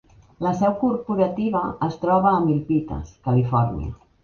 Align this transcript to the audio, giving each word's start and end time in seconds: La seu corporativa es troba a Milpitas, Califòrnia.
La 0.45 0.53
seu 0.61 0.71
corporativa 0.83 1.61
es 1.89 1.99
troba 2.07 2.33
a 2.39 2.41
Milpitas, 2.49 3.15
Califòrnia. 3.31 3.97